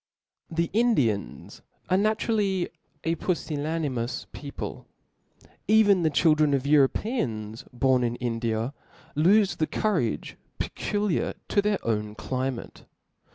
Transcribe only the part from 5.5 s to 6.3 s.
even the